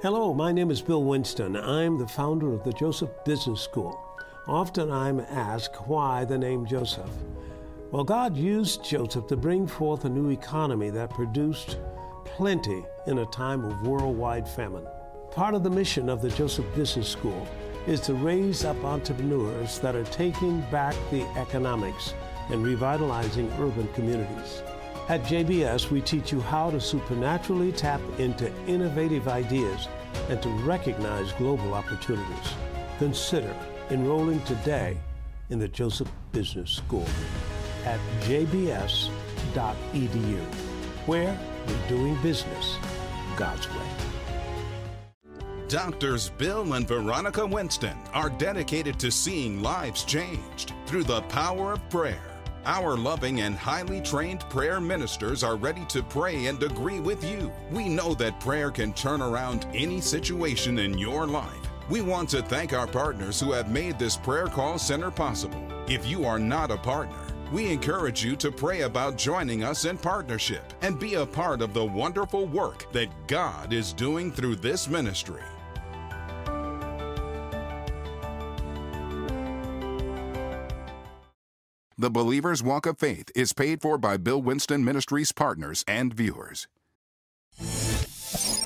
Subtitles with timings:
[0.00, 1.56] Hello, my name is Bill Winston.
[1.56, 4.00] I'm the founder of the Joseph Business School.
[4.46, 7.10] Often I'm asked why the name Joseph.
[7.90, 11.78] Well, God used Joseph to bring forth a new economy that produced
[12.24, 14.86] plenty in a time of worldwide famine.
[15.32, 17.44] Part of the mission of the Joseph Business School
[17.88, 22.14] is to raise up entrepreneurs that are taking back the economics
[22.50, 24.62] and revitalizing urban communities.
[25.08, 29.88] At JBS, we teach you how to supernaturally tap into innovative ideas
[30.28, 32.52] and to recognize global opportunities.
[32.98, 33.54] Consider
[33.90, 34.96] enrolling today
[35.50, 37.06] in the Joseph Business School
[37.84, 39.10] at jbs.edu,
[41.06, 42.76] where we're doing business
[43.36, 43.88] God's way.
[45.68, 51.90] Doctors Bill and Veronica Winston are dedicated to seeing lives changed through the power of
[51.90, 52.37] prayer.
[52.64, 57.50] Our loving and highly trained prayer ministers are ready to pray and agree with you.
[57.70, 61.56] We know that prayer can turn around any situation in your life.
[61.88, 65.66] We want to thank our partners who have made this prayer call center possible.
[65.88, 67.16] If you are not a partner,
[67.50, 71.72] we encourage you to pray about joining us in partnership and be a part of
[71.72, 75.42] the wonderful work that God is doing through this ministry.
[82.00, 86.68] The Believer's Walk of Faith is paid for by Bill Winston Ministries partners and viewers.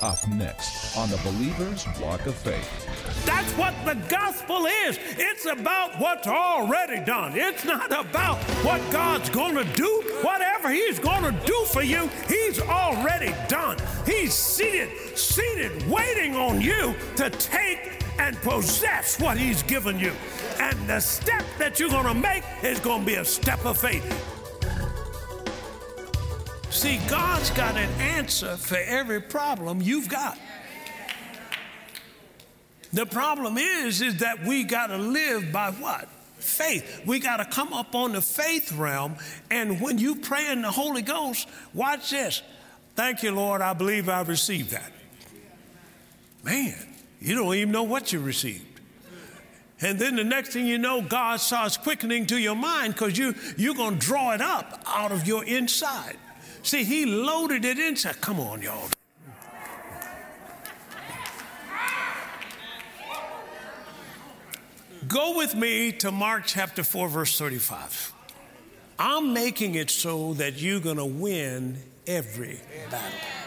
[0.03, 3.25] Up next on the Believer's Walk of Faith.
[3.25, 4.99] That's what the gospel is.
[5.17, 7.31] It's about what's already done.
[7.35, 10.03] It's not about what God's going to do.
[10.21, 13.79] Whatever He's going to do for you, He's already done.
[14.05, 20.13] He's seated, seated, waiting on you to take and possess what He's given you.
[20.59, 23.77] And the step that you're going to make is going to be a step of
[23.77, 24.03] faith.
[26.69, 30.37] See, God's got an answer for every problem you've got.
[32.91, 36.07] The problem is, is that we got to live by what?
[36.37, 37.01] Faith.
[37.05, 39.15] We got to come up on the faith realm.
[39.49, 42.43] And when you pray in the Holy Ghost, watch this.
[42.95, 43.61] Thank you, Lord.
[43.61, 44.91] I believe I received that.
[46.43, 46.75] Man,
[47.23, 48.81] you don't even know what you received.
[49.79, 53.33] And then the next thing you know, God starts quickening to your mind because you,
[53.57, 56.17] you're going to draw it up out of your inside.
[56.63, 58.19] See, He loaded it inside.
[58.19, 58.89] Come on, y'all.
[65.07, 68.13] Go with me to Mark chapter 4, verse 35.
[68.99, 72.59] I'm making it so that you're going to win every
[72.89, 73.42] battle.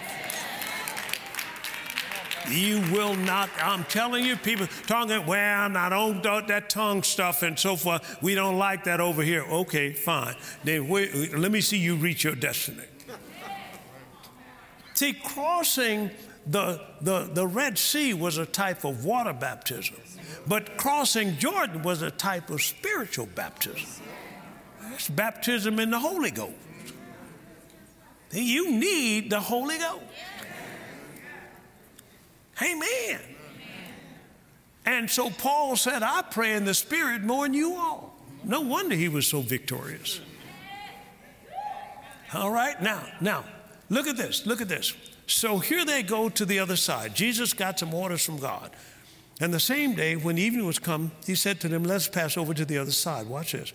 [2.50, 7.42] You will not, I'm telling you, people talking, well, I don't do that tongue stuff
[7.42, 8.22] and so forth.
[8.22, 9.42] We don't like that over here.
[9.42, 10.36] Okay, fine.
[10.64, 12.84] Then let me see you reach your destiny.
[14.94, 16.10] See, crossing
[16.46, 19.96] the, the, the Red Sea was a type of water baptism,
[20.46, 23.86] but crossing Jordan was a type of spiritual baptism.
[24.94, 26.54] It's baptism in the Holy Ghost.
[28.32, 30.04] You need the Holy Ghost.
[32.62, 32.80] Amen.
[32.80, 33.20] Amen.
[34.84, 38.16] And so Paul said, I pray in the Spirit more than you all.
[38.44, 40.20] No wonder he was so victorious.
[42.32, 43.44] All right, now, now,
[43.88, 44.94] look at this, look at this.
[45.26, 47.14] So here they go to the other side.
[47.14, 48.70] Jesus got some orders from God.
[49.40, 52.54] And the same day, when evening was come, he said to them, Let's pass over
[52.54, 53.26] to the other side.
[53.26, 53.72] Watch this.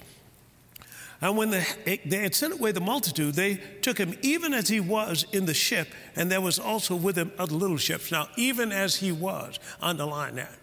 [1.22, 1.64] And when they,
[2.10, 5.90] had sent away the multitude, they took him even as he was in the ship,
[6.16, 8.12] and there was also with him other little ships.
[8.12, 10.58] Now, even as he was, underline that.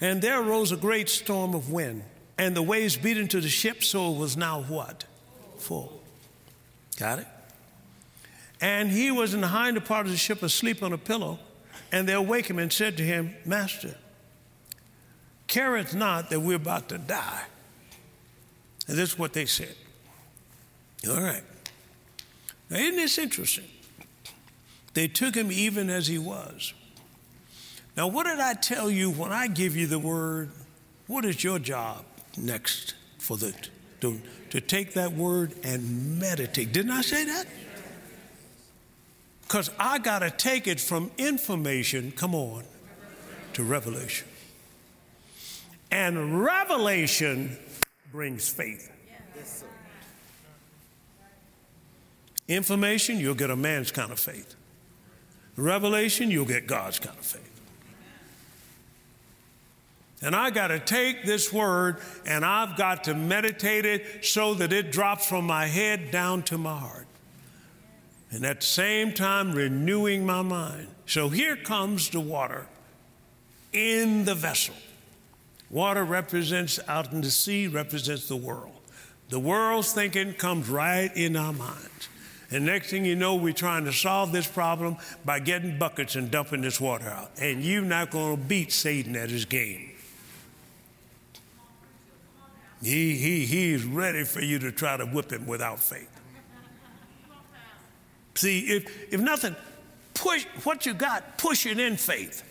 [0.00, 2.02] And there arose a great storm of wind,
[2.38, 5.04] and the waves beat into the ship, so it was now what?
[5.58, 6.02] Full.
[6.98, 7.28] Got it?
[8.60, 11.38] And he was in the hinder part of the ship asleep on a pillow,
[11.92, 13.94] and they awake him and said to him, Master,
[15.46, 17.44] careth not that we're about to die.
[18.90, 19.76] And this is what they said.
[21.08, 21.44] All right.
[22.68, 23.68] Now, isn't this interesting?
[24.94, 26.74] They took him even as he was.
[27.96, 30.50] Now, what did I tell you when I give you the word?
[31.06, 32.04] What is your job
[32.36, 33.54] next for the
[34.00, 34.20] to,
[34.50, 36.72] to take that word and meditate?
[36.72, 37.46] Didn't I say that?
[39.42, 42.64] Because I got to take it from information, come on,
[43.52, 44.26] to revelation.
[45.92, 47.56] And revelation
[48.12, 48.90] brings faith.
[52.48, 54.56] Information, you'll get a man's kind of faith.
[55.56, 57.46] Revelation, you'll get God's kind of faith.
[60.22, 64.72] And I got to take this word and I've got to meditate it so that
[64.72, 67.06] it drops from my head down to my heart.
[68.30, 70.88] and at the same time renewing my mind.
[71.06, 72.66] So here comes the water
[73.72, 74.74] in the vessel.
[75.70, 78.72] Water represents out in the sea, represents the world.
[79.28, 82.08] The world's thinking comes right in our minds.
[82.50, 86.30] And next thing you know, we're trying to solve this problem by getting buckets and
[86.32, 87.30] dumping this water out.
[87.40, 89.92] And you're not going to beat Satan at his game.
[92.82, 96.10] He, he, he's ready for you to try to whip him without faith.
[98.34, 99.54] See, if, if nothing,
[100.14, 102.42] push what you got, push it in faith.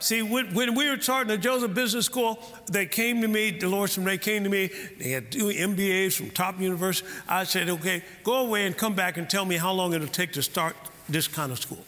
[0.00, 3.96] See, when, when, we were starting the Joseph Business School, they came to me, Dolores
[3.96, 4.70] and Ray came to me.
[4.98, 7.10] They had two MBAs from top universities.
[7.28, 10.32] I said, okay, go away and come back and tell me how long it'll take
[10.34, 10.76] to start
[11.08, 11.84] this kind of school.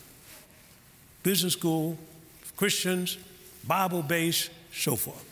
[1.22, 1.98] Business school,
[2.56, 3.16] Christians,
[3.66, 5.24] Bible based, so forth.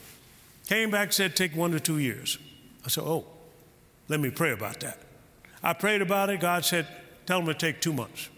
[0.68, 2.38] Came back, said, take one to two years.
[2.84, 3.24] I said, oh,
[4.08, 4.98] let me pray about that.
[5.62, 6.40] I prayed about it.
[6.40, 6.86] God said,
[7.26, 8.28] tell them to take two months.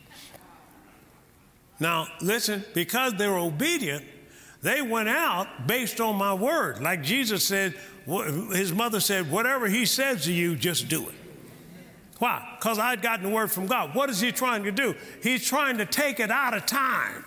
[1.78, 4.04] Now, listen, because they're obedient,
[4.62, 6.82] they went out based on my word.
[6.82, 7.74] Like Jesus said,
[8.52, 11.14] his mother said, whatever he says to you, just do it.
[12.18, 12.56] Why?
[12.58, 13.94] Because I'd gotten the word from God.
[13.94, 14.94] What is he trying to do?
[15.22, 17.24] He's trying to take it out of time.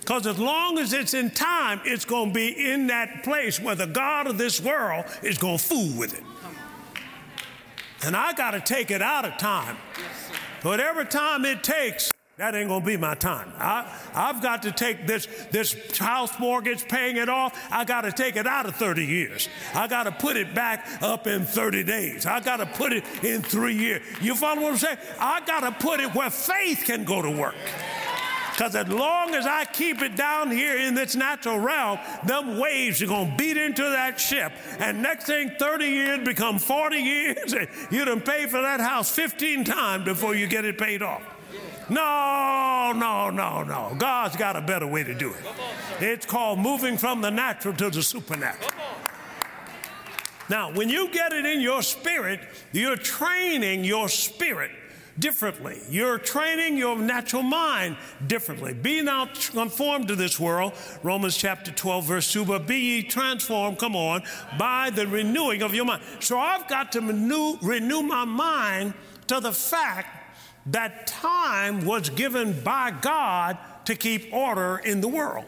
[0.00, 3.74] Because as long as it's in time, it's going to be in that place where
[3.74, 6.22] the God of this world is going to fool with it.
[8.04, 9.76] And I got to take it out of time.
[10.62, 13.50] Whatever time it takes, that ain't gonna be my time.
[13.56, 18.36] I, I've got to take this, this house mortgage, paying it off, I gotta take
[18.36, 19.48] it out of 30 years.
[19.74, 22.26] I gotta put it back up in 30 days.
[22.26, 24.02] I gotta put it in three years.
[24.20, 24.98] You follow what I'm saying?
[25.18, 27.54] I gotta put it where faith can go to work.
[28.52, 33.02] Because as long as I keep it down here in this natural realm, them waves
[33.02, 34.50] are going to beat into that ship.
[34.78, 37.52] And next thing, 30 years become 40 years.
[37.52, 41.35] And you done pay for that house 15 times before you get it paid off.
[41.88, 43.94] No, no, no, no.
[43.96, 45.44] God's got a better way to do it.
[46.00, 48.70] It's called moving from the natural to the supernatural.
[50.48, 52.40] Now, when you get it in your spirit,
[52.72, 54.70] you're training your spirit
[55.18, 55.80] differently.
[55.88, 57.96] You're training your natural mind
[58.26, 58.74] differently.
[58.74, 63.78] Be not conformed to this world, Romans chapter 12, verse 2, but be ye transformed,
[63.78, 64.22] come on,
[64.58, 66.02] by the renewing of your mind.
[66.20, 68.94] So I've got to renew, renew my mind
[69.28, 70.15] to the fact
[70.66, 75.44] that time was given by God to keep order in the world.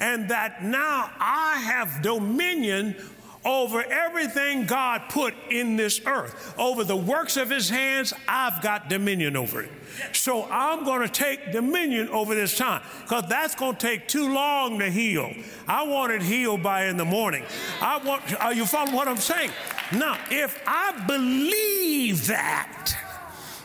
[0.00, 2.96] And that now I have dominion
[3.44, 6.54] over everything God put in this earth.
[6.58, 9.70] Over the works of his hands, I've got dominion over it.
[10.12, 14.32] So I'm going to take dominion over this time because that's going to take too
[14.32, 15.32] long to heal.
[15.68, 17.44] I want it healed by in the morning.
[17.80, 19.52] I want, are you following what I'm saying?
[19.92, 23.05] Now, if I believe that,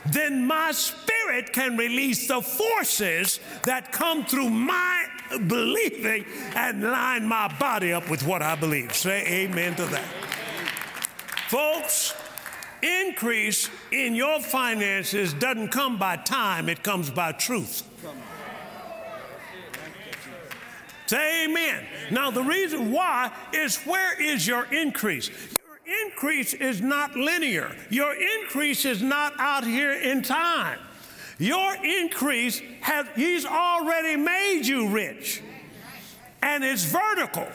[0.07, 5.05] then my spirit can release the forces that come through my
[5.47, 6.25] believing
[6.55, 8.93] and line my body up with what I believe.
[8.93, 10.05] Say amen to that.
[11.47, 12.13] Folks,
[12.81, 17.83] increase in your finances doesn't come by time, it comes by truth.
[21.07, 21.85] Say amen.
[22.09, 25.29] Now, the reason why is where is your increase?
[26.21, 27.75] Increase is not linear.
[27.89, 30.77] Your increase is not out here in time.
[31.39, 35.41] Your increase has, He's already made you rich.
[36.43, 37.47] And it's vertical.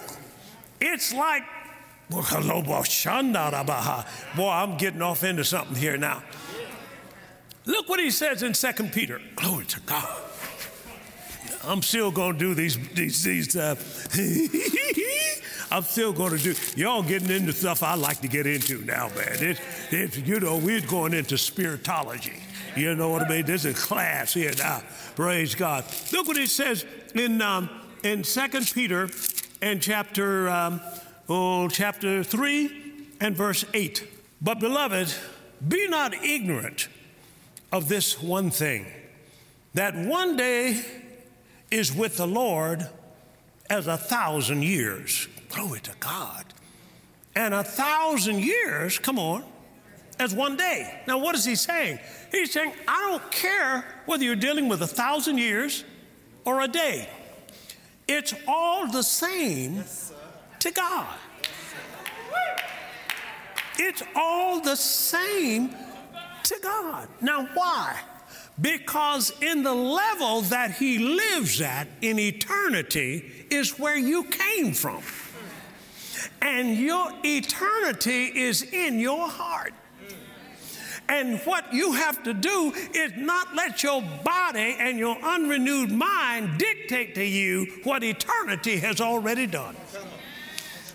[0.80, 1.44] It's like,
[4.34, 6.24] boy, I'm getting off into something here now.
[7.66, 9.20] Look what he says in Second Peter.
[9.36, 10.22] Glory to God.
[11.64, 13.76] I'm still going to do these, these, these uh,
[15.70, 16.54] I'm still going to do.
[16.76, 19.58] Y'all getting into stuff I like to get into now, man.
[19.90, 22.40] It's, you know, we're going into spiritology.
[22.76, 23.46] You know what I mean?
[23.46, 24.82] There's a class here now.
[25.14, 25.84] Praise God.
[26.12, 27.70] Look what it says in um,
[28.02, 29.08] in Second Peter
[29.62, 30.80] and chapter um,
[31.28, 34.06] oh, chapter three and verse eight.
[34.42, 35.12] But beloved,
[35.66, 36.88] be not ignorant
[37.72, 38.86] of this one thing,
[39.74, 40.82] that one day
[41.70, 42.88] is with the Lord
[43.70, 45.28] as a thousand years.
[45.56, 46.44] Glory to God.
[47.34, 49.42] And a thousand years, come on,
[50.18, 51.00] as one day.
[51.06, 51.98] Now, what is he saying?
[52.30, 55.82] He's saying, I don't care whether you're dealing with a thousand years
[56.44, 57.08] or a day,
[58.06, 59.82] it's all the same
[60.58, 61.14] to God.
[63.78, 65.74] It's all the same
[66.42, 67.08] to God.
[67.22, 67.98] Now, why?
[68.60, 75.02] Because in the level that He lives at in eternity is where you came from
[76.40, 79.72] and your eternity is in your heart.
[81.08, 86.58] And what you have to do is not let your body and your unrenewed mind
[86.58, 89.76] dictate to you what eternity has already done.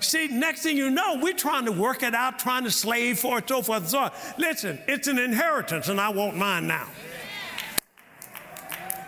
[0.01, 3.37] See, next thing you know, we're trying to work it out, trying to slave for
[3.37, 4.11] it, so forth and so on.
[4.37, 6.87] Listen, it's an inheritance, and I want mine now.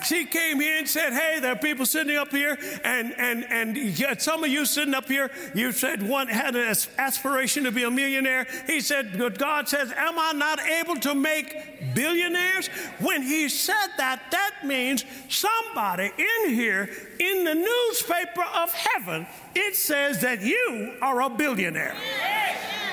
[0.05, 4.21] She came here and said, Hey, there are people sitting up here, and, and, and
[4.21, 7.91] some of you sitting up here, you said one had an aspiration to be a
[7.91, 8.47] millionaire.
[8.67, 12.67] He said, but God says, Am I not able to make billionaires?
[12.99, 19.75] When he said that, that means somebody in here in the newspaper of heaven, it
[19.75, 21.95] says that you are a billionaire.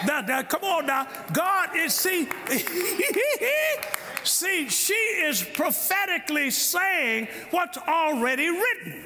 [0.06, 1.06] Now, now, come on now.
[1.32, 2.26] God is, see,
[4.24, 9.04] See, she is prophetically saying what's already written.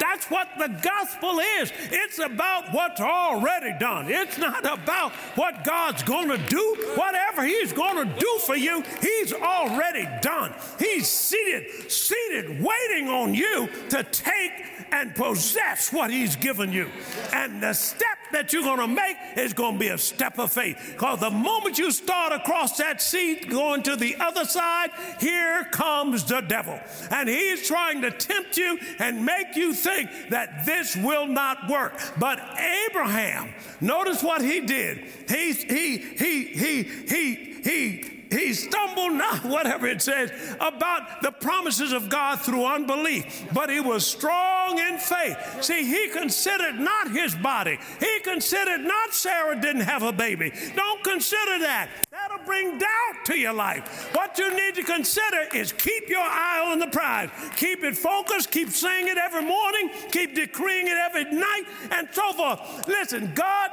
[0.00, 1.72] That's what the gospel is.
[1.90, 4.06] It's about what's already done.
[4.08, 6.76] It's not about what God's going to do.
[6.94, 10.54] Whatever He's going to do for you, He's already done.
[10.78, 14.52] He's seated, seated, waiting on you to take
[14.92, 16.90] and possess what He's given you.
[17.32, 20.52] And the step that you're going to make is going to be a step of
[20.52, 20.76] faith.
[20.92, 26.24] Because the moment you start across that seat going to the other side, here comes
[26.24, 26.78] the devil.
[27.10, 32.00] And he's trying to tempt you and make you think that this will not work.
[32.18, 32.40] But
[32.88, 35.04] Abraham, notice what he did.
[35.28, 41.92] He, he, he, he, he, he, he stumbled not, whatever it says, about the promises
[41.92, 45.62] of God through unbelief, but he was strong in faith.
[45.62, 50.52] See, he considered not his body, he considered not Sarah didn't have a baby.
[50.74, 51.88] Don't consider that.
[52.10, 54.14] That'll bring doubt to your life.
[54.14, 58.50] What you need to consider is keep your eye on the prize, keep it focused,
[58.50, 62.88] keep saying it every morning, keep decreeing it every night, and so forth.
[62.88, 63.70] Listen, God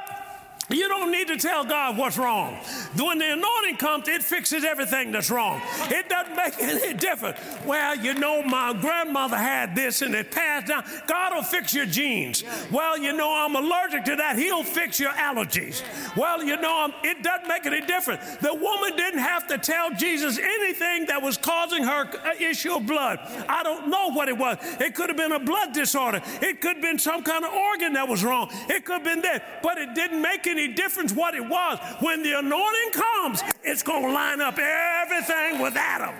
[0.72, 2.54] you don't need to tell God what's wrong.
[2.96, 5.60] When the anointing comes, it fixes everything that's wrong.
[5.90, 7.38] It doesn't make any difference.
[7.64, 10.84] Well, you know, my grandmother had this and it passed down.
[11.06, 12.44] God will fix your genes.
[12.70, 14.38] Well, you know, I'm allergic to that.
[14.38, 15.82] He'll fix your allergies.
[16.16, 18.36] Well, you know, it doesn't make any difference.
[18.36, 22.86] The woman didn't have to tell Jesus anything that was causing her uh, issue of
[22.86, 23.18] blood.
[23.48, 24.58] I don't know what it was.
[24.80, 26.20] It could have been a blood disorder.
[26.40, 28.50] It could have been some kind of organ that was wrong.
[28.68, 29.62] It could have been that.
[29.62, 31.78] But it didn't make any any difference what it was.
[32.00, 36.14] When the anointing comes, it's going to line up everything with Adam.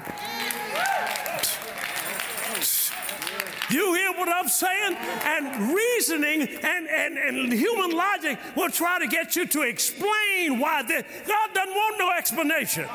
[3.70, 4.96] You hear what I'm saying?
[5.24, 10.82] And reasoning and, and, and human logic will try to get you to explain why
[10.82, 11.04] this.
[11.26, 12.86] God doesn't want no explanation.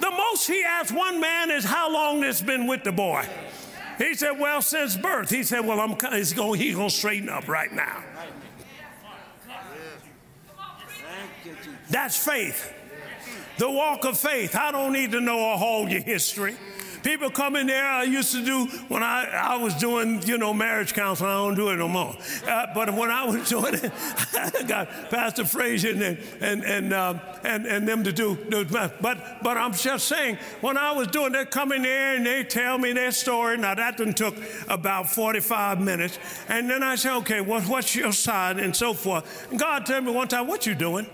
[0.00, 3.24] The most he asked one man is how long this been with the boy.
[3.96, 5.30] He said, well, since birth.
[5.30, 8.04] He said, well, I'm, he's going, to straighten up right now.
[11.90, 12.72] That's faith.
[13.58, 14.54] The walk of faith.
[14.54, 16.56] I don't need to know all your history.
[17.02, 17.84] People come in there.
[17.84, 21.30] I used to do when I, I was doing, you know, marriage counseling.
[21.30, 22.16] I don't do it no more.
[22.46, 23.92] Uh, but when I was doing it,
[24.34, 27.14] I got Pastor Frazier and and and, uh,
[27.44, 28.36] and and them to do.
[28.64, 32.44] But but I'm just saying, when I was doing, they come in there and they
[32.44, 33.56] tell me their story.
[33.56, 34.36] Now that done took
[34.68, 36.18] about 45 minutes,
[36.48, 39.50] and then I say, okay, what, what's your side and so forth.
[39.50, 41.06] And God told me one time, what you doing?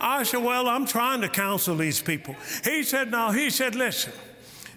[0.00, 2.34] I said, Well, I'm trying to counsel these people.
[2.64, 4.12] He said, No, he said, Listen,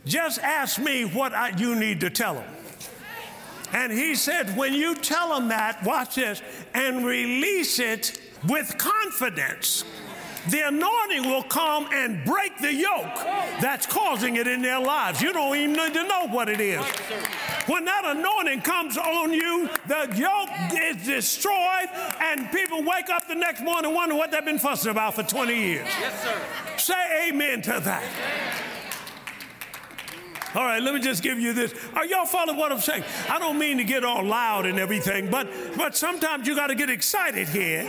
[0.06, 2.56] just ask me what I, you need to tell them.
[3.74, 6.42] And he said, When you tell them that, watch this,
[6.74, 9.84] and release it with confidence
[10.48, 13.16] the anointing will come and break the yoke
[13.62, 15.22] that's causing it in their lives.
[15.22, 16.84] You don't even need to know what it is.
[17.70, 21.88] When that anointing comes on you, the yoke is destroyed,
[22.20, 25.54] and people wake up the next morning wondering what they've been fussing about for 20
[25.54, 25.88] years.
[26.00, 26.42] Yes, sir.
[26.78, 28.04] Say amen to that.
[30.56, 31.76] All right, let me just give you this.
[31.94, 33.04] Are y'all following what I'm saying?
[33.30, 35.48] I don't mean to get all loud and everything, but
[35.78, 37.88] but sometimes you got to get excited here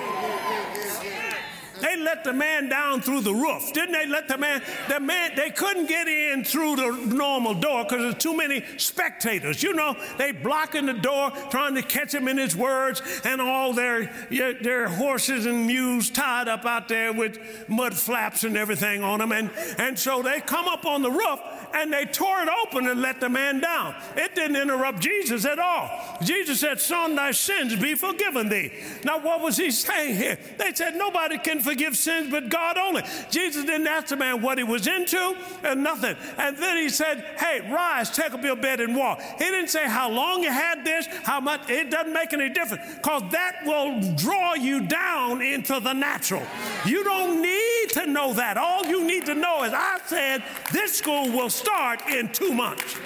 [1.80, 3.72] they let the man down through the roof.
[3.72, 7.84] Didn't they let the man, the man, they couldn't get in through the normal door
[7.84, 9.62] because there's too many spectators.
[9.62, 13.72] You know, they blocking the door, trying to catch him in his words, and all
[13.72, 19.18] their, their horses and mules tied up out there with mud flaps and everything on
[19.18, 19.32] them.
[19.32, 21.40] And, and so they come up on the roof
[21.74, 23.94] and they tore it open and let the man down.
[24.16, 26.18] It didn't interrupt Jesus at all.
[26.22, 28.72] Jesus said, Son, thy sins be forgiven thee.
[29.04, 30.38] Now, what was he saying here?
[30.58, 33.02] They said, Nobody can forgive sins but God only.
[33.30, 36.16] Jesus didn't ask the man what he was into and nothing.
[36.38, 39.20] And then he said, Hey, rise, take up your bed and walk.
[39.20, 42.94] He didn't say how long you had this, how much, it doesn't make any difference
[42.94, 46.42] because that will draw you down into the natural.
[46.84, 48.56] You don't need to know that.
[48.56, 52.96] All you need to know is I said this school will start in two months.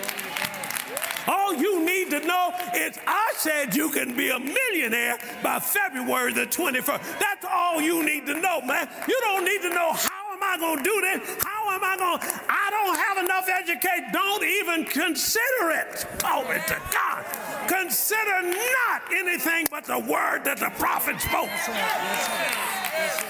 [1.27, 6.33] All you need to know is I said you can be a millionaire by February
[6.33, 7.19] the 21st.
[7.19, 8.89] That's all you need to know, man.
[9.09, 11.45] You don't need to know how am I going to do this?
[11.45, 12.43] How am I going to?
[12.49, 14.13] I don't have enough education.
[14.13, 16.07] Don't even consider it.
[16.19, 17.25] Glory to God.
[17.69, 22.84] Consider not anything but the word that the prophet spoke.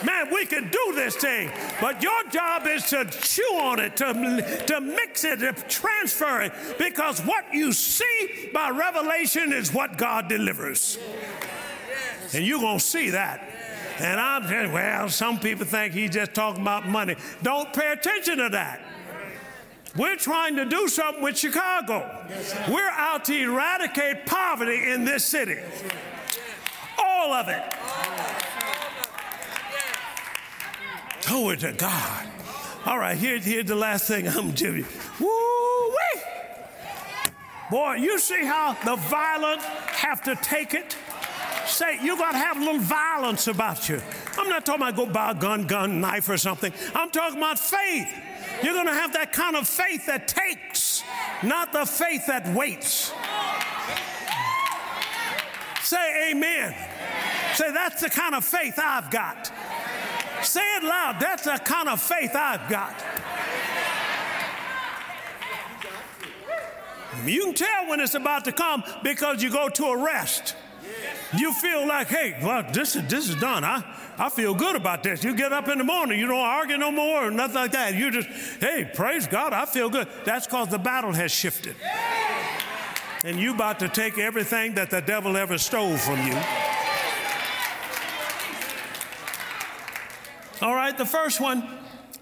[0.04, 4.64] Man, we can do this thing, but your job is to chew on it, to,
[4.66, 10.28] to mix it, to transfer it, because what you see by revelation is what God
[10.28, 10.99] delivers.
[12.33, 13.50] And you're going to see that.
[13.99, 17.16] And I'm saying, well, some people think he's just talking about money.
[17.42, 18.80] Don't pay attention to that.
[19.97, 22.26] We're trying to do something with Chicago.
[22.68, 25.59] We're out to eradicate poverty in this city.
[26.99, 27.62] All of it.
[31.26, 32.26] Glory to God.
[32.85, 34.87] All right, here, here's the last thing I'm giving you.
[35.21, 36.21] Woo wee!
[37.71, 40.97] Boy, you see how the violent have to take it?
[41.66, 44.02] Say, you got to have a little violence about you.
[44.37, 46.73] I'm not talking about go buy a gun, gun, knife, or something.
[46.95, 48.09] I'm talking about faith.
[48.62, 51.02] You're going to have that kind of faith that takes,
[51.43, 53.12] not the faith that waits.
[55.83, 56.75] Say amen.
[57.54, 59.50] Say, that's the kind of faith I've got.
[60.45, 61.19] Say it loud.
[61.21, 62.95] That's the kind of faith I've got.
[67.25, 70.57] You can tell when it's about to come because you go to a rest.
[71.37, 73.65] You feel like, hey, well, this is this is done.
[73.65, 73.83] I
[74.19, 75.25] I feel good about this.
[75.25, 77.95] You get up in the morning, you don't argue no more or nothing like that.
[77.95, 78.29] You just,
[78.61, 80.07] hey, praise God, I feel good.
[80.25, 81.75] That's because the battle has shifted.
[83.25, 86.35] And you about to take everything that the devil ever stole from you.
[90.64, 91.62] All right, the first one,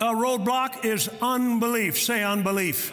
[0.00, 1.96] a roadblock is unbelief.
[1.96, 2.92] Say unbelief.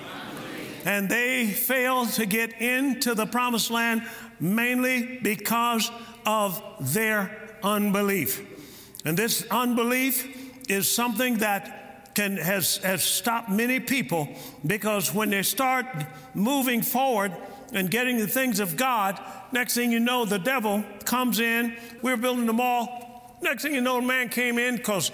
[0.86, 4.08] And they fail to get into the promised land
[4.40, 5.90] mainly because
[6.24, 8.46] of their unbelief.
[9.06, 14.30] And this unbelief is something that can, has, has stopped many people
[14.68, 15.88] because when they start
[16.36, 17.36] moving forward
[17.74, 19.20] and getting the things of God,
[19.52, 21.76] next thing you know, the devil comes in.
[22.04, 23.38] We are building the mall.
[23.42, 25.12] Next thing you know, a man came in because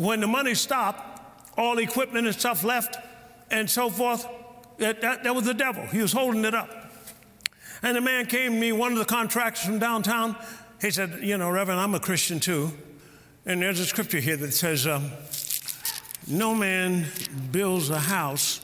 [0.00, 1.20] when the money stopped,
[1.58, 2.96] all equipment and stuff left
[3.50, 4.26] and so forth,
[4.78, 5.84] that, that, that was the devil.
[5.88, 6.70] He was holding it up.
[7.82, 10.36] And the man came to me, one of the contractors from downtown.
[10.80, 12.72] He said, You know, Reverend, I'm a Christian too.
[13.44, 15.10] And there's a scripture here that says, um,
[16.26, 17.04] No man
[17.52, 18.62] builds a house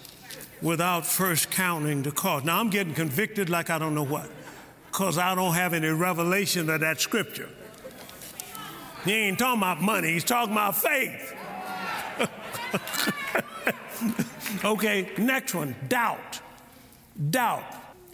[0.63, 2.47] without first counting the cost.
[2.47, 4.31] Now, I'm getting convicted like I don't know what,
[4.87, 7.51] because I don't have any revelation of that scripture.
[9.07, 11.33] He ain't talking about money, he's talking about faith.
[14.65, 16.41] okay, next one doubt.
[17.31, 17.65] Doubt.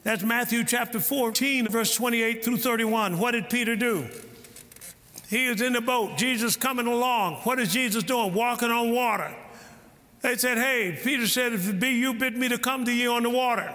[0.02, 3.18] That's Matthew chapter 14, verse 28 through 31.
[3.18, 4.06] What did Peter do?
[5.30, 7.36] He is in the boat, Jesus coming along.
[7.36, 8.34] What is Jesus doing?
[8.34, 9.34] Walking on water.
[10.20, 13.12] They said, Hey, Peter said, If it be you, bid me to come to you
[13.12, 13.74] on the water.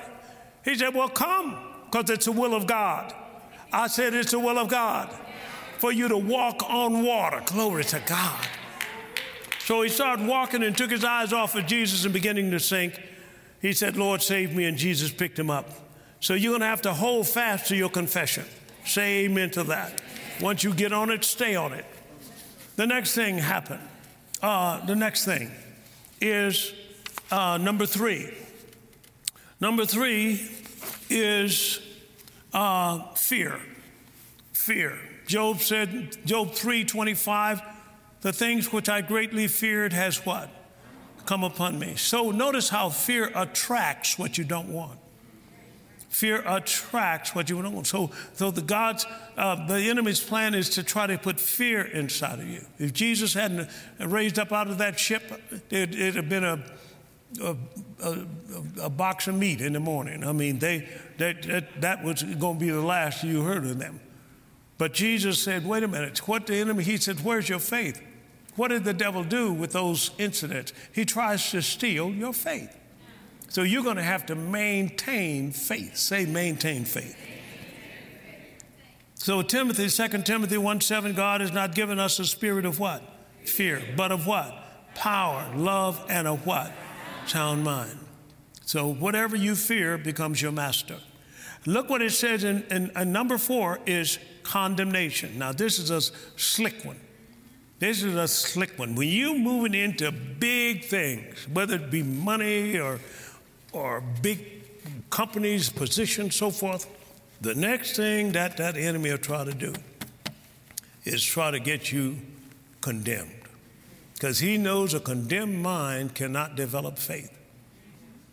[0.63, 3.11] He said, Well, come, because it's the will of God.
[3.73, 5.09] I said, It's the will of God
[5.77, 7.41] for you to walk on water.
[7.45, 8.47] Glory to God.
[9.59, 12.99] So he started walking and took his eyes off of Jesus and beginning to sink.
[13.61, 14.65] He said, Lord, save me.
[14.65, 15.69] And Jesus picked him up.
[16.19, 18.45] So you're going to have to hold fast to your confession.
[18.85, 20.01] Say amen to that.
[20.41, 21.85] Once you get on it, stay on it.
[22.75, 23.81] The next thing happened.
[24.41, 25.51] Uh, the next thing
[26.21, 26.73] is
[27.31, 28.33] uh, number three.
[29.59, 30.47] Number three
[31.09, 31.81] is
[32.53, 33.59] uh, fear.
[34.53, 34.97] Fear.
[35.27, 37.61] Job said, Job 3:25,
[38.21, 40.49] the things which I greatly feared has what?
[41.25, 41.95] Come upon me.
[41.95, 44.99] So notice how fear attracts what you don't want.
[46.09, 47.85] Fear attracts what you don't want.
[47.85, 52.39] So, so the God's, uh, the enemy's plan is to try to put fear inside
[52.39, 52.65] of you.
[52.79, 55.23] If Jesus hadn't raised up out of that ship,
[55.69, 56.63] it, would have been a,
[57.43, 57.57] a,
[58.01, 58.25] a,
[58.83, 60.23] a, box of meat in the morning.
[60.23, 60.87] I mean, they,
[61.17, 63.99] that, that, that was going to be the last you heard of them.
[64.77, 68.01] But Jesus said, wait a minute, what the enemy, he said, where's your faith?
[68.55, 70.73] What did the devil do with those incidents?
[70.93, 72.75] He tries to steal your faith.
[73.49, 75.95] So you're going to have to maintain faith.
[75.95, 77.15] Say, maintain faith.
[79.15, 83.03] So Timothy, 2 Timothy 1 7, God has not given us a spirit of what?
[83.45, 84.93] Fear, but of what?
[84.95, 86.71] Power, love, and a what?
[87.25, 87.97] Sound mind.
[88.65, 90.97] So whatever you fear becomes your master.
[91.65, 95.37] Look what it says in, in, in number four is condemnation.
[95.37, 96.01] Now, this is a
[96.39, 96.99] slick one.
[97.79, 98.95] This is a slick one.
[98.95, 102.99] When you're moving into big things, whether it be money or,
[103.71, 106.87] or big companies, positions, so forth,
[107.41, 109.73] the next thing that that enemy will try to do
[111.03, 112.17] is try to get you
[112.81, 113.31] condemned.
[114.13, 117.31] Because he knows a condemned mind cannot develop faith.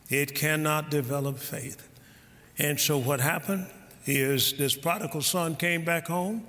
[0.09, 1.87] It cannot develop faith.
[2.59, 3.67] And so what happened
[4.07, 6.47] is this prodigal son came back home,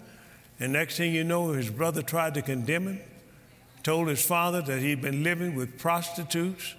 [0.60, 3.00] and next thing you know, his brother tried to condemn him,
[3.84, 6.76] told his father that he'd been living with prostitutes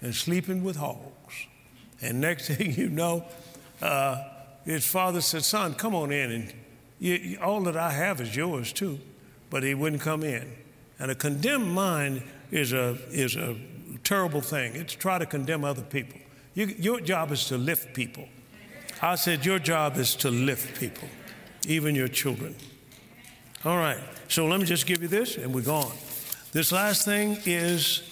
[0.00, 1.46] and sleeping with hogs.
[2.00, 3.24] And next thing you know,
[3.80, 4.22] uh,
[4.64, 6.54] his father said, Son, come on in, and
[6.98, 8.98] you, all that I have is yours too.
[9.48, 10.52] But he wouldn't come in.
[10.98, 13.56] And a condemned mind is a, is a
[14.02, 14.74] terrible thing.
[14.74, 16.18] It's try to condemn other people.
[16.54, 18.28] You, your job is to lift people.
[19.02, 21.08] I said, Your job is to lift people,
[21.66, 22.54] even your children.
[23.64, 25.92] All right, so let me just give you this and we're gone.
[26.52, 28.02] This last thing is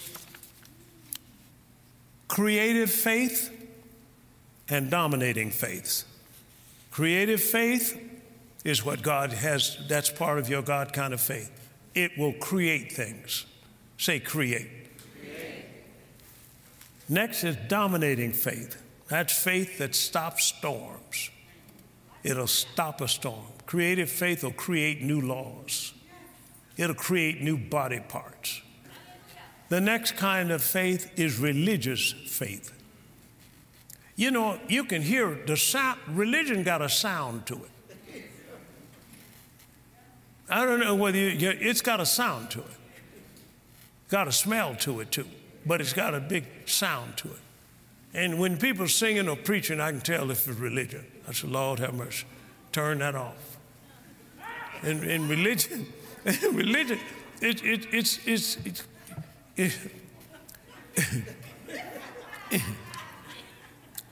[2.29, 3.51] creative faith
[4.69, 6.05] and dominating faith.
[6.91, 8.01] Creative faith
[8.65, 11.51] is what God has, that's part of your God kind of faith.
[11.95, 13.47] It will create things.
[13.99, 14.69] Say, create.
[15.21, 15.65] create.
[17.09, 18.81] Next is dominating faith.
[19.15, 21.31] That's faith that stops storms.
[22.25, 23.47] It'll stop a storm.
[23.65, 25.95] Creative faith will create new laws,
[26.77, 28.61] it'll create new body parts.
[29.69, 32.73] The next kind of faith is religious faith.
[34.17, 38.25] You know, you can hear the sound, religion got a sound to it.
[40.51, 42.77] I don't know whether you, it's got a sound to it.
[44.09, 45.29] Got a smell to it too,
[45.65, 47.44] but it's got a big sound to it.
[48.15, 51.05] And when people are singing or preaching, I can tell if it's religion.
[51.29, 52.27] I said, Lord have mercy.
[52.71, 53.59] Turn that off.
[54.85, 55.87] In, in religion,
[56.53, 57.01] religion,
[57.41, 58.85] it, it, it's, it's, it's,
[59.57, 59.79] it,
[62.51, 62.63] it,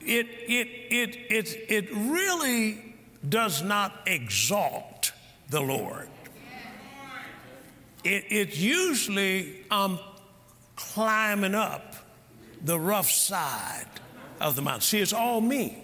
[0.01, 2.95] it, it, it, it really
[3.27, 5.13] does not exalt
[5.49, 6.09] the Lord.
[8.03, 9.97] It, it's usually I'm
[10.75, 11.92] climbing up
[12.63, 13.85] the rough side
[14.39, 14.81] of the mountain.
[14.81, 15.77] See, it's all me.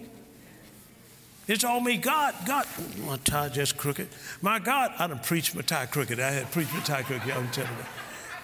[1.46, 1.96] It's all me.
[1.96, 2.66] God, God,
[3.06, 4.08] my tie just crooked.
[4.40, 6.20] My God, I done preached my tie crooked.
[6.20, 7.30] I had preached my tie crooked.
[7.30, 7.84] I'm telling you.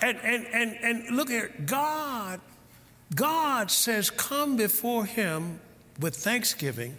[0.02, 2.40] And, and, and, and look here, God,
[3.14, 5.60] God says, come before him
[6.00, 6.96] with thanksgiving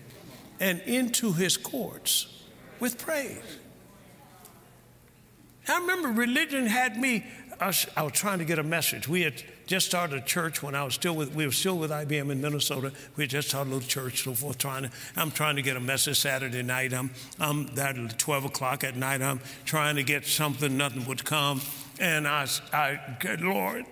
[0.59, 2.43] and into his courts
[2.79, 3.59] with praise.
[5.67, 7.25] I remember religion had me,
[7.59, 9.07] I was, I was trying to get a message.
[9.07, 11.91] We had just started a church when I was still with, we were still with
[11.91, 12.93] IBM in Minnesota.
[13.17, 15.81] We just started a little church, so forth, trying to, I'm trying to get a
[15.81, 16.93] message Saturday night.
[16.93, 19.21] I'm, I'm that at 12 o'clock at night.
[19.21, 21.61] I'm trying to get something, nothing would come.
[21.99, 23.85] And I, I, good Lord.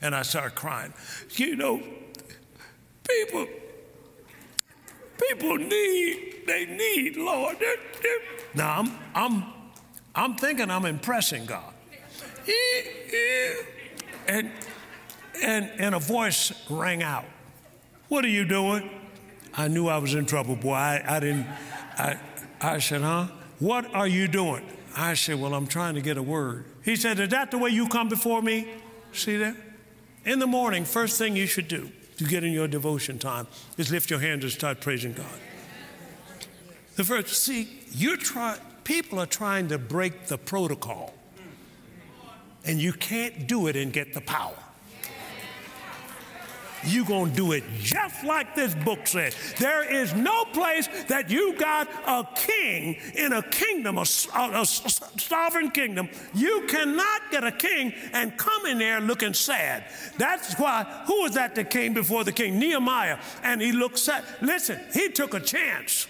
[0.00, 0.94] And I started crying.
[1.32, 1.82] You know,
[3.08, 3.46] people,
[5.28, 7.56] people need, they need, Lord.
[8.54, 9.44] Now, I'm, I'm,
[10.14, 11.74] I'm thinking I'm impressing God.
[14.28, 14.50] And
[15.42, 17.24] and, and a voice rang out.
[18.08, 18.88] What are you doing?
[19.54, 20.74] I knew I was in trouble, boy.
[20.74, 21.46] I, I didn't,
[21.96, 22.18] I,
[22.60, 23.28] I said, huh?
[23.58, 24.64] What are you doing?
[24.96, 26.64] I said, well, I'm trying to get a word.
[26.84, 28.68] He said, is that the way you come before me?
[29.12, 29.56] See that?
[30.24, 33.46] In the morning, first thing you should do to get in your devotion time
[33.76, 35.26] is lift your hands and start praising God.
[36.96, 38.16] The first, see, you're
[38.84, 41.14] people are trying to break the protocol,
[42.64, 44.56] and you can't do it and get the power
[46.84, 49.34] you're going to do it just like this book says.
[49.58, 54.66] There is no place that you got a king in a kingdom, a, a, a
[54.66, 56.08] sovereign kingdom.
[56.34, 59.84] You cannot get a king and come in there looking sad.
[60.18, 62.58] That's why, who was that that came before the king?
[62.58, 63.18] Nehemiah.
[63.42, 64.24] And he looked sad.
[64.40, 66.06] Listen, he took a chance.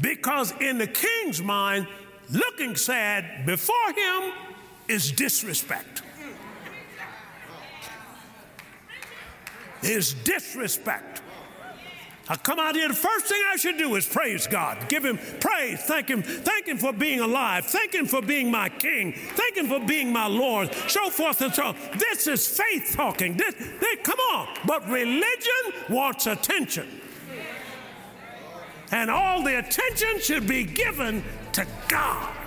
[0.00, 1.86] Because in the king's mind,
[2.30, 4.32] looking sad before him
[4.88, 6.02] is disrespect.
[9.82, 11.22] Is disrespect.
[12.30, 14.88] I come out here, the first thing I should do is praise God.
[14.88, 15.82] Give him praise.
[15.82, 16.22] Thank him.
[16.22, 17.66] Thank him for being alive.
[17.66, 19.14] Thank him for being my king.
[19.34, 20.72] Thank him for being my Lord.
[20.86, 21.76] So forth and so on.
[21.98, 23.36] This is faith talking.
[23.36, 24.46] This, this, come on.
[24.64, 27.00] But religion wants attention.
[28.92, 32.39] And all the attention should be given to God.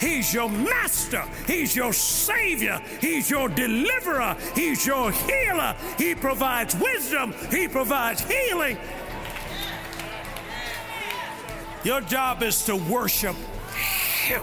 [0.00, 1.24] He's your master.
[1.46, 2.80] He's your savior.
[3.00, 4.36] He's your deliverer.
[4.54, 5.74] He's your healer.
[5.96, 7.34] He provides wisdom.
[7.50, 8.78] He provides healing.
[11.84, 13.34] Your job is to worship
[14.24, 14.42] Him.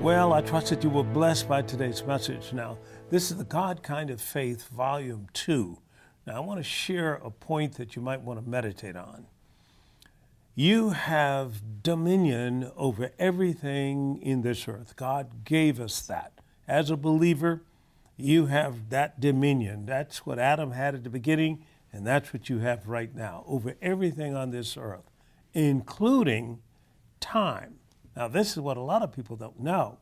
[0.00, 2.52] Well, I trust that you were blessed by today's message.
[2.52, 2.78] Now,
[3.10, 5.78] this is the God Kind of Faith, Volume 2.
[6.26, 9.26] Now, I want to share a point that you might want to meditate on.
[10.54, 14.96] You have dominion over everything in this earth.
[14.96, 16.32] God gave us that.
[16.68, 17.62] As a believer,
[18.18, 19.86] you have that dominion.
[19.86, 23.76] That's what Adam had at the beginning, and that's what you have right now over
[23.80, 25.10] everything on this earth,
[25.54, 26.60] including
[27.18, 27.76] time.
[28.14, 30.00] Now, this is what a lot of people don't know.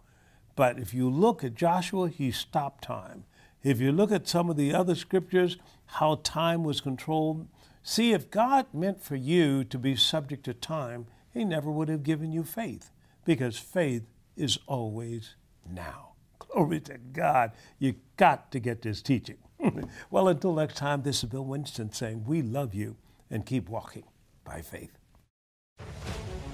[0.56, 3.22] But if you look at Joshua, he stopped time.
[3.62, 7.46] If you look at some of the other scriptures, how time was controlled,
[7.82, 12.02] see if God meant for you to be subject to time, he never would have
[12.02, 12.90] given you faith
[13.24, 14.02] because faith
[14.36, 15.34] is always
[15.68, 16.12] now.
[16.38, 17.52] Glory to God.
[17.78, 19.36] You got to get this teaching.
[20.10, 22.96] well, until next time, this is Bill Winston saying, We love you
[23.30, 24.04] and keep walking
[24.44, 24.96] by faith.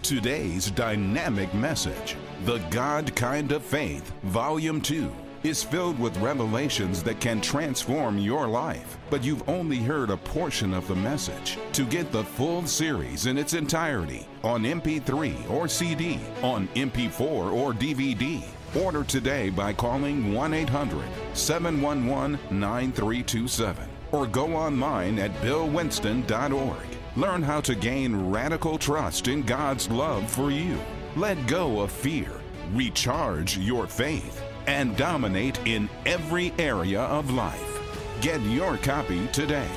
[0.02, 5.10] Today's dynamic message, The God Kind of Faith, Volume 2,
[5.48, 8.98] is filled with revelations that can transform your life.
[9.10, 11.58] But you've only heard a portion of the message.
[11.72, 17.20] To get the full series in its entirety on MP3 or CD, on MP4
[17.52, 18.42] or DVD,
[18.74, 21.04] order today by calling 1 800
[21.34, 26.76] 711 9327 or go online at billwinston.org.
[27.16, 30.78] Learn how to gain radical trust in God's love for you.
[31.16, 32.30] Let go of fear,
[32.74, 37.62] recharge your faith, and dominate in every area of life.
[38.20, 39.68] Get your copy today.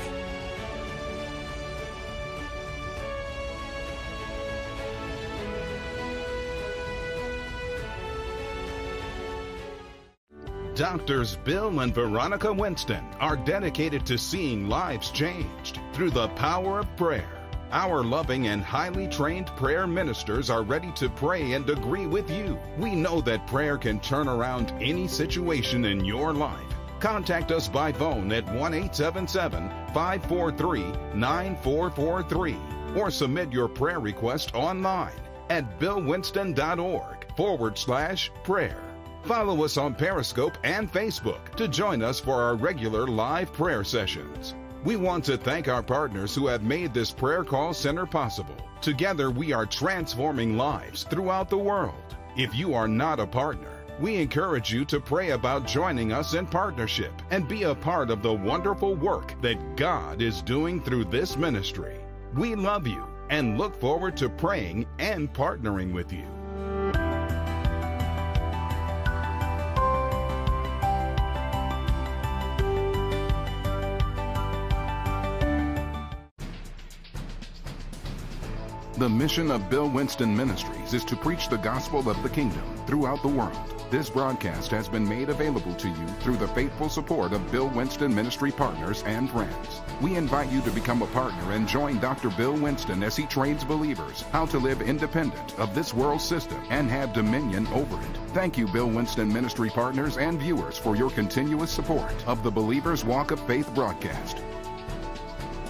[10.76, 16.96] Doctors Bill and Veronica Winston are dedicated to seeing lives changed through the power of
[16.96, 17.39] prayer.
[17.72, 22.58] Our loving and highly trained prayer ministers are ready to pray and agree with you.
[22.80, 26.66] We know that prayer can turn around any situation in your life.
[27.00, 30.82] Contact us by phone at 1 877 543
[31.14, 32.58] 9443
[32.96, 38.82] or submit your prayer request online at billwinston.org forward slash prayer.
[39.24, 44.56] Follow us on Periscope and Facebook to join us for our regular live prayer sessions.
[44.84, 48.56] We want to thank our partners who have made this prayer call center possible.
[48.82, 52.16] Together, we are transforming lives throughout the world.
[52.38, 56.46] If you are not a partner, we encourage you to pray about joining us in
[56.46, 61.36] partnership and be a part of the wonderful work that God is doing through this
[61.36, 62.00] ministry.
[62.34, 66.39] We love you and look forward to praying and partnering with you.
[79.00, 83.22] The mission of Bill Winston Ministries is to preach the gospel of the kingdom throughout
[83.22, 83.58] the world.
[83.90, 88.14] This broadcast has been made available to you through the faithful support of Bill Winston
[88.14, 89.80] Ministry partners and friends.
[90.02, 92.30] We invite you to become a partner and join Dr.
[92.32, 96.90] Bill Winston as he trains believers how to live independent of this world system and
[96.90, 98.18] have dominion over it.
[98.34, 103.06] Thank you, Bill Winston Ministry partners and viewers, for your continuous support of the Believer's
[103.06, 104.40] Walk of Faith broadcast.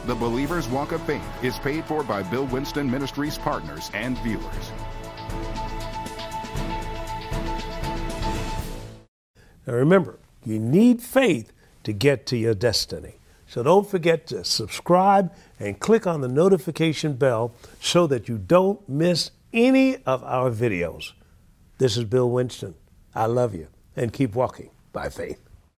[0.10, 4.72] The Believer's Walk of Faith is paid for by Bill Winston Ministries partners and viewers.
[9.68, 13.18] Now remember, you need faith to get to your destiny.
[13.46, 18.90] So don't forget to subscribe and click on the notification bell so that you don't
[18.90, 21.12] miss any of our videos.
[21.78, 22.74] This is Bill Winston.
[23.14, 25.49] I love you and keep walking by faith.